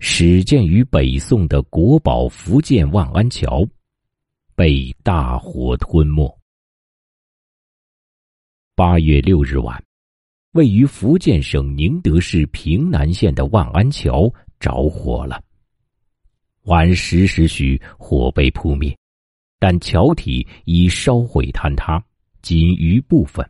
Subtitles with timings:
[0.00, 3.66] 始建于北宋的国宝福建万安桥，
[4.54, 6.38] 被大火吞没。
[8.76, 9.82] 八月六日晚，
[10.52, 15.42] 位于福建省宁德市平南县的万安桥着火了。
[16.62, 18.96] 晚十时许，火被扑灭，
[19.58, 22.00] 但桥体已烧毁坍塌，
[22.40, 23.44] 仅余部分。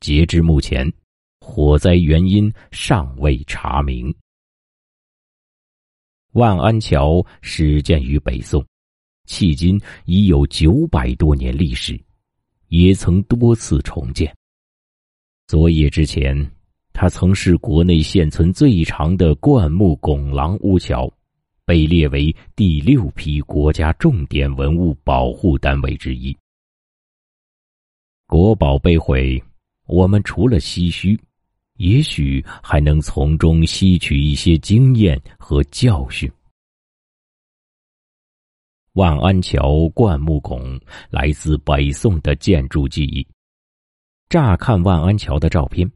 [0.00, 0.92] 截至目前，
[1.40, 4.14] 火灾原因尚未查明。
[6.32, 8.64] 万安桥始建于北宋，
[9.26, 11.98] 迄今已有九百多年历史，
[12.68, 14.32] 也曾多次重建。
[15.46, 16.50] 昨夜之前，
[16.92, 21.10] 它曾是国内现存最长的灌木拱廊屋桥，
[21.64, 26.36] 被列为第六批国家重点文物保护单位之一。
[28.26, 29.42] 国宝被毁。
[29.86, 31.18] 我们除了唏嘘，
[31.78, 36.30] 也许还能从中吸取一些经验和教训。
[38.94, 43.26] 万安桥灌木拱来自北宋的建筑记忆。
[44.28, 45.88] 乍看万安桥的照片，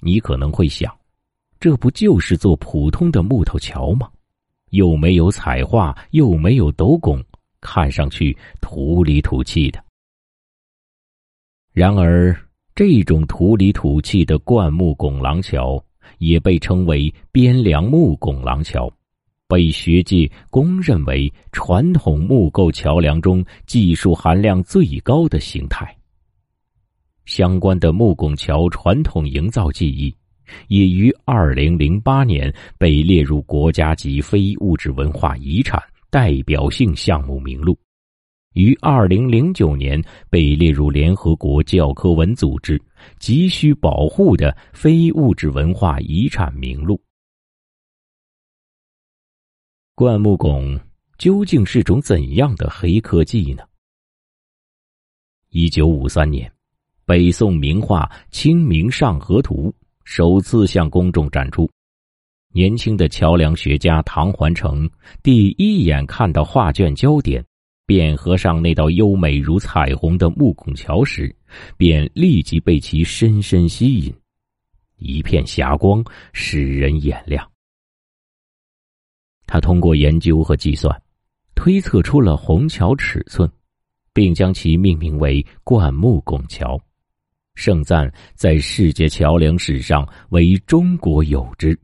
[0.00, 0.94] 你可能会想，
[1.58, 4.10] 这不就是座普通的木头桥吗？
[4.70, 7.24] 又没有彩画，又没有斗拱，
[7.60, 9.82] 看上去土里土气的。
[11.72, 12.49] 然而。
[12.82, 15.78] 这种土里土气的灌木拱廊桥，
[16.16, 18.90] 也被称为边梁木拱廊桥，
[19.46, 25.94] 被学界公认为传统木构桥梁中技术含量最高的形态。
[27.26, 30.16] 相关的木拱桥传统营造技艺，
[30.68, 37.76] 也于二零零八年被列入国家级非物质文化遗产代表性项目名录。
[38.54, 42.80] 于二零零九年被列入联合国教科文组织
[43.18, 47.00] 急需保护的非物质文化遗产名录。
[49.94, 50.80] 灌木拱
[51.18, 53.62] 究竟是种怎样的黑科技呢？
[55.50, 56.50] 一九五三年，
[57.04, 59.68] 北宋名画《清明上河图》
[60.04, 61.70] 首次向公众展出。
[62.52, 64.90] 年轻的桥梁学家唐环成
[65.22, 67.44] 第一眼看到画卷焦点。
[67.90, 71.34] 卞河上那道优美如彩虹的木拱桥时，
[71.76, 74.14] 便立即被其深深吸引，
[74.98, 77.44] 一片霞光使人眼亮。
[79.44, 81.02] 他通过研究和计算，
[81.56, 83.50] 推测出了虹桥尺寸，
[84.12, 86.80] 并将其命名为灌木拱桥，
[87.56, 91.76] 盛赞在世界桥梁史上为中国有之。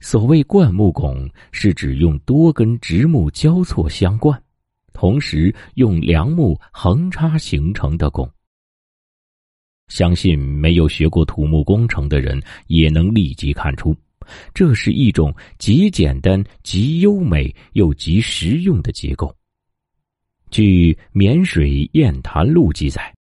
[0.00, 4.42] 所谓灌木拱，是指用多根直木交错相灌，
[4.94, 8.28] 同时用梁木横插形成的拱。
[9.88, 13.94] 相信没有学过土木工程的人也能立即看出，
[14.54, 19.34] 这是一种极简单、极优美又极实用的结构。
[20.50, 23.14] 据《沔水砚谈录》记载，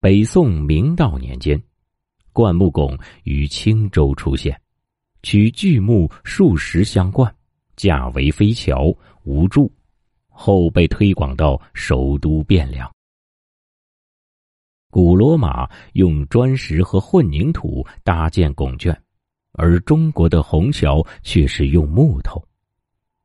[0.00, 1.62] 北宋明道年间，
[2.32, 4.58] 灌木拱于青州出现。
[5.22, 7.32] 取巨木数十相贯，
[7.76, 8.94] 架为飞桥，
[9.24, 9.70] 无柱，
[10.28, 12.90] 后被推广到首都汴梁。
[14.90, 18.98] 古罗马用砖石和混凝土搭建拱券，
[19.52, 22.42] 而中国的虹桥却是用木头。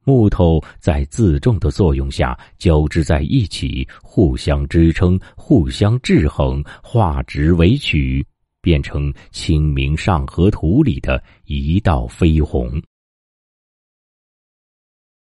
[0.04, 8.24] 木头在自重的作用下交织在一起，互相支撑，互相制衡，化直为曲。
[8.66, 12.82] 变成《清明上河图》里的一道飞虹。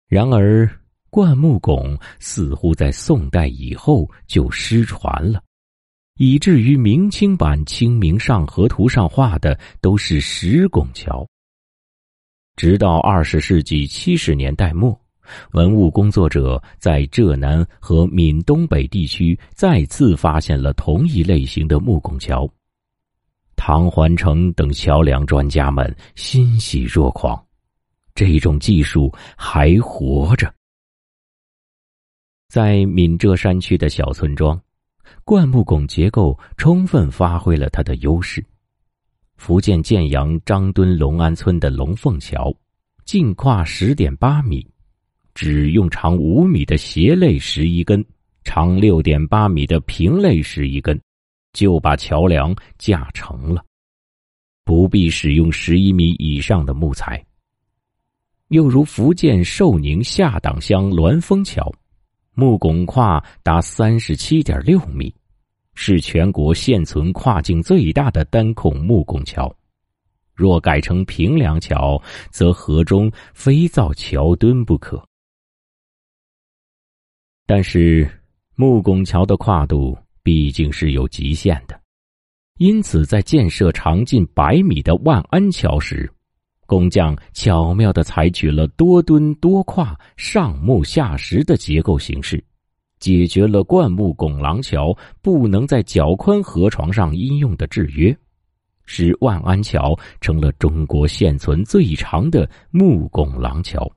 [0.07, 0.71] 然而，
[1.09, 5.43] 灌木拱似乎在宋代以后就失传了，
[6.19, 11.27] 以至于明清版《清明上河图》上画的都是石拱桥。
[12.57, 14.95] 直到二十世纪七十年代末，
[15.53, 22.47] 文物工作者在浙南和闽东北地区再次发现了同一类型的木拱桥。
[23.65, 27.41] 唐环成等桥梁专家们欣喜若狂，
[28.13, 30.53] 这种技术还活着。
[32.49, 34.61] 在闽浙山区的小村庄，
[35.23, 38.45] 灌木拱结构充分发挥了它的优势。
[39.37, 42.53] 福建建阳张墩龙安村的龙凤桥，
[43.05, 44.69] 净跨十点八米，
[45.35, 48.05] 只用长五米的斜肋石一根，
[48.43, 51.01] 长六点八米的平肋石一根。
[51.53, 53.65] 就把桥梁架成了，
[54.65, 57.25] 不必使用十一米以上的木材。
[58.49, 61.73] 又如福建寿宁下党乡栾峰桥，
[62.35, 65.15] 木拱跨达三十七点六米，
[65.75, 69.55] 是全国现存跨径最大的单孔木拱桥。
[70.35, 75.03] 若改成平梁桥，则河中非造桥墩不可。
[77.47, 78.11] 但是
[78.55, 81.81] 木拱桥的跨度毕竟是有极限的，
[82.59, 86.09] 因此在建设长近百米的万安桥时，
[86.67, 92.43] 工匠巧妙的采取了多墩多跨、上木下石的结构形式，
[93.01, 98.17] 解决了灌木拱廊桥不能在较宽河床上应用的制约，
[98.85, 103.91] 使万安桥成了中国现存最长的木拱廊桥。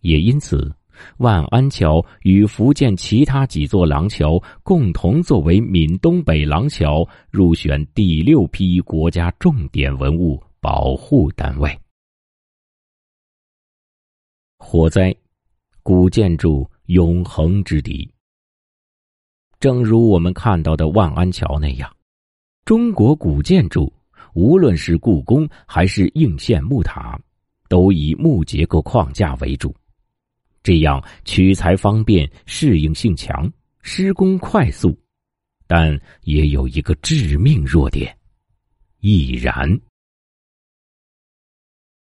[0.00, 0.74] 也因此。
[1.18, 11.78] 万安桥与福建其他几座廊桥共同作为闽东北廊桥入选第六批国家重点文物保护单位。
[14.58, 15.14] 火灾，
[15.82, 18.08] 古建筑永恒之敌。
[19.58, 21.90] 正如我们看到的万安桥那样，
[22.64, 23.92] 中国古建筑，
[24.34, 27.18] 无论是故宫还是应县木塔，
[27.68, 29.74] 都以木结构框架为主。
[30.62, 33.50] 这样取材方便，适应性强，
[33.82, 34.98] 施工快速，
[35.66, 38.14] 但也有一个致命弱点：
[39.00, 39.80] 易燃。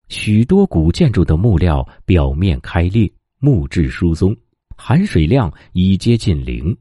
[0.08, 3.10] 许多古建筑的木料表面开裂，
[3.40, 4.36] 木质疏松，
[4.76, 6.76] 含水量已接近零，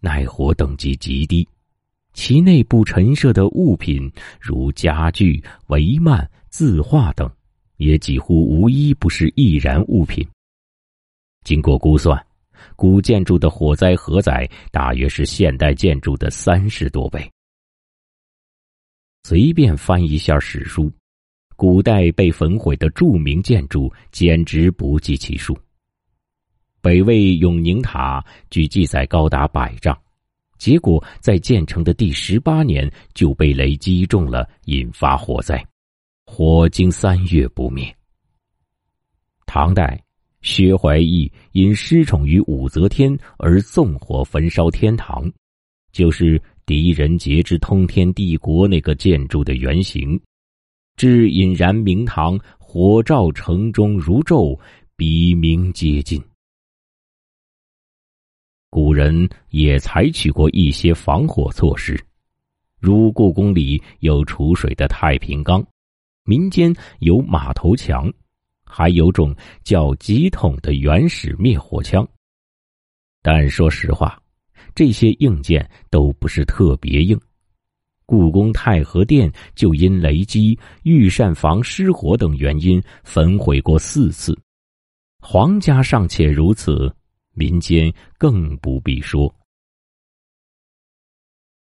[0.00, 1.46] 耐火等级极低。
[2.12, 4.10] 其内部陈设的物品，
[4.40, 7.28] 如家具、帷幔、字画等，
[7.78, 10.24] 也几乎无一不是易燃物品。
[11.48, 12.22] 经过估算，
[12.76, 17.26] 古建筑的火灾荷载大约是现代建筑的三十多倍。
[19.22, 20.92] 随便翻一下史书，
[21.56, 25.56] 古代被焚毁的著名建筑简直不计其数。
[26.82, 29.98] 北魏永宁塔据记载高达百丈，
[30.58, 35.66] 结果在建成的第十八年就被雷击中了，引发火灾，
[36.26, 37.96] 火经三月不灭。
[39.46, 39.98] 唐代。
[40.40, 45.30] 薛怀义因失宠于武则天而纵火焚烧天堂，
[45.92, 50.20] 就是狄仁杰之通天帝国那个建筑的原型。
[50.96, 54.58] 至引燃明堂，火照城中如昼，
[54.96, 56.22] 比明接近。
[58.70, 61.98] 古人也采取过一些防火措施，
[62.80, 65.64] 如故宫里有储水的太平缸，
[66.24, 68.12] 民间有马头墙。
[68.68, 69.34] 还有种
[69.64, 72.06] 叫几筒的原始灭火枪，
[73.22, 74.20] 但说实话，
[74.74, 77.18] 这些硬件都不是特别硬。
[78.06, 84.38] 故宫太和殿就因雷击、御膳房失火等原因焚毁过四次，
[85.20, 86.90] 皇家尚且如此，
[87.34, 89.34] 民间更不必说。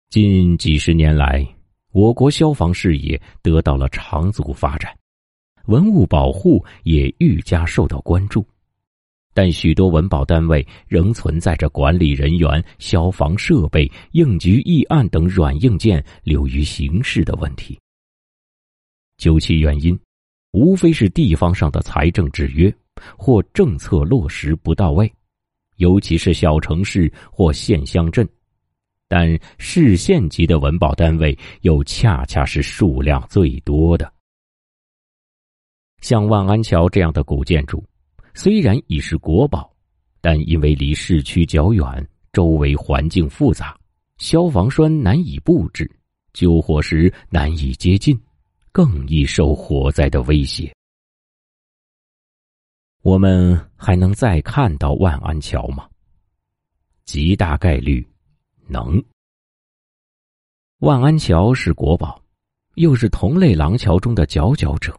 [0.09, 1.43] 近几十年来，
[1.91, 4.95] 我国消防事业得到了长足发展。
[5.67, 8.45] 文物保护也愈加受到关注，
[9.33, 17.77] 但许多文保单位仍存在着管理人员、消防设备、应急预案等软硬件流于形式的问题。
[19.17, 19.97] 究其原因，
[20.51, 22.73] 无非是地方上的财政制约
[23.17, 25.11] 或政策落实不到位，
[25.75, 28.27] 尤其是小城市或县乡镇，
[29.09, 34.13] 但市县级的文保单位又恰恰是数量最多的。
[36.01, 37.83] 像万安桥这样的古建筑，
[38.33, 39.71] 虽然已是国宝，
[40.21, 43.77] 但因为离市区较远，周围环境复杂，
[44.17, 45.89] 消防栓难以布置，
[46.33, 48.19] 救火时难以接近，
[48.71, 50.71] 更易受火灾的威胁。
[53.01, 55.87] 我们还能再看到万安桥吗？
[57.05, 58.05] 极大概率
[58.67, 59.01] 能。
[60.79, 62.21] 万安桥是国宝，
[62.75, 64.95] 又是同类廊桥中的佼佼者。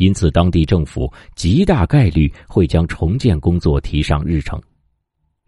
[0.00, 4.58] 因此，当地政府极大概率会将重建工作提上日程。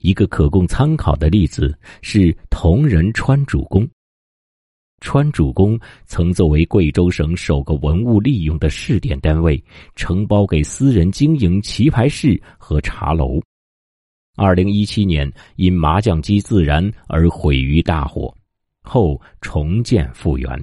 [0.00, 3.88] 一个可供参考的例子是铜仁川主公。
[5.00, 9.62] 川主公曾作为贵州省首个文物利用的试点单位，
[9.96, 13.40] 承包给私人经营棋牌室和茶楼。
[14.36, 18.36] 二零一七年因麻将机自燃而毁于大火，
[18.82, 20.62] 后重建复原。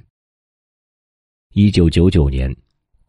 [1.55, 2.55] 一九九九年。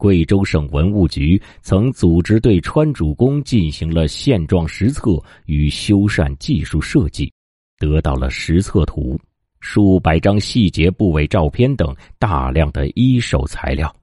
[0.01, 7.31] 贵州省文物局曾组织对川主公进行了现状实测与修缮技术设计，
[7.77, 9.15] 得到了实测图、
[9.59, 13.95] 数百张细节部位照片等大量的一手材料。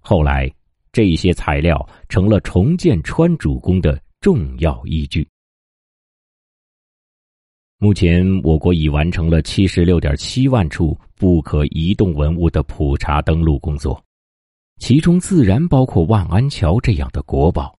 [0.00, 0.52] 后来，
[0.90, 5.24] 这些材料成了重建川主公的重要依据。
[7.78, 14.02] 目前，我国已完成了七十六点七万处不可移动文物的普查登录工作。
[14.78, 17.76] 其中自然包括万安桥这样的国宝。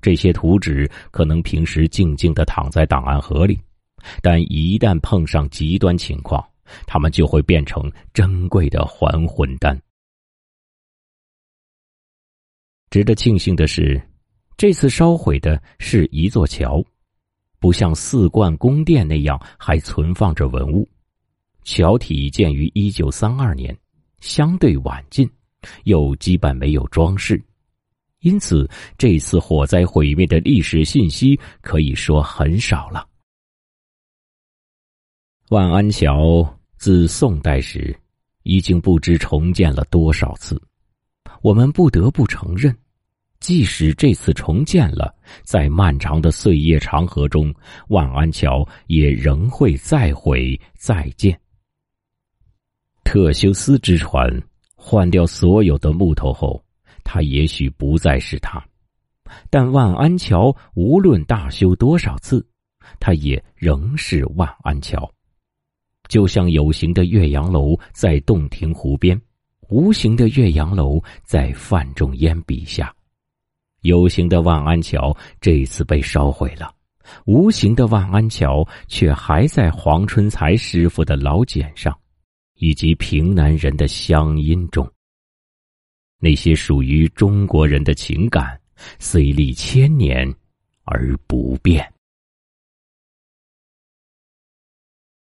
[0.00, 3.60] 这些图纸可能平时静静的躺在档案盒里，
[4.22, 6.42] 但一旦碰上极端情况，
[6.86, 9.78] 它们就会变成珍贵的还魂丹。
[12.88, 14.00] 值得庆幸的是，
[14.56, 16.82] 这次烧毁的是一座桥，
[17.58, 20.88] 不像四冠宫殿那样还存放着文物。
[21.62, 23.76] 桥体建于一九三二年，
[24.20, 25.30] 相对晚近，
[25.84, 27.42] 又基本没有装饰。
[28.20, 33.06] 因此，这次火灾毁灭的历史信息可以说很少了。
[35.48, 37.98] 万安桥自宋代时
[38.42, 40.60] 已经不知重建了多少次，
[41.40, 42.76] 我们不得不承认，
[43.40, 47.54] 即使这次重建了，在漫长的岁月长河中，
[47.88, 51.40] 万安桥也仍会再毁再建。
[53.02, 54.30] 特修斯之船
[54.82, 56.64] 换掉所有的木头后。
[57.02, 58.62] 他也许不再是他，
[59.48, 62.46] 但万安桥无论大修多少次，
[63.00, 65.10] 他也仍是万安桥。
[66.06, 69.20] 就像有形的岳阳楼在洞庭湖边，
[69.70, 72.94] 无形的岳阳楼在范仲淹笔下，
[73.80, 76.72] 有形的万安桥这次被烧毁了，
[77.24, 81.98] 无形的万安桥却还在黄春才师傅的老茧上，
[82.60, 84.88] 以及平南人的乡音中。
[86.18, 88.60] 那些属于中国人的情感，
[88.98, 90.32] 虽历千年
[90.84, 91.92] 而不变。